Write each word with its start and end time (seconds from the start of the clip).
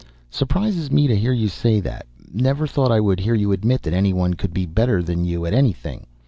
"Surprises 0.31 0.89
me 0.91 1.05
to 1.05 1.15
hear 1.15 1.31
you 1.31 1.47
say 1.47 1.79
that. 1.79 2.07
Never 2.33 2.65
thought 2.65 2.91
I 2.91 2.99
would 2.99 3.19
hear 3.19 3.35
you 3.35 3.51
admit 3.51 3.83
that 3.83 3.93
anyone 3.93 4.33
could 4.33 4.51
be 4.51 4.65
better 4.65 5.03
than 5.03 5.25
you 5.25 5.45
at 5.45 5.53
anything. 5.53 6.07